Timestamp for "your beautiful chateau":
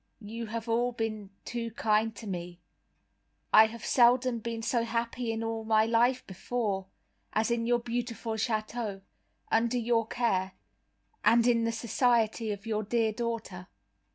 7.67-9.01